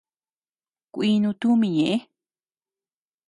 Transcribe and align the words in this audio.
Kuinu 0.93 1.29
tumi 1.39 1.67
ñeʼe. 1.77 1.95